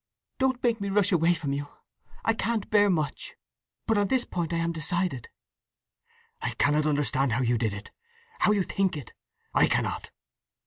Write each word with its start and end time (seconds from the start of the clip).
"Don't 0.39 0.63
make 0.63 0.81
me 0.81 0.89
rush 0.89 1.11
away 1.11 1.35
from 1.35 1.53
you—I 1.53 2.33
can't 2.33 2.71
bear 2.71 2.89
much! 2.89 3.35
But 3.85 3.99
on 3.99 4.07
this 4.07 4.25
point 4.25 4.51
I 4.51 4.57
am 4.57 4.71
decided." 4.71 5.29
"I 6.41 6.55
cannot 6.55 6.87
understand 6.87 7.33
how 7.33 7.43
you 7.43 7.59
did 7.59 7.71
it—how 7.71 8.51
you 8.51 8.63
think 8.63 8.97
it—I 8.97 9.67
cannot!" 9.67 10.09